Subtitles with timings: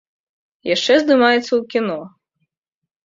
[0.75, 1.99] Яшчэ здымаецца ў кіно.